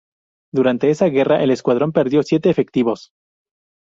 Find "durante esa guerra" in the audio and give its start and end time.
0.51-1.43